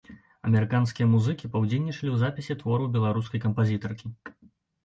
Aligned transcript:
Амерыканскія 0.51 1.07
музыкі 1.11 1.49
паўдзельнічалі 1.57 2.09
ў 2.13 2.17
запісе 2.23 2.53
твораў 2.63 2.91
беларускай 2.97 3.39
кампазітаркі. 3.45 4.05